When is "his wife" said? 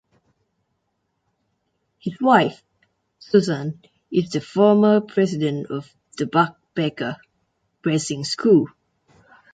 1.99-2.63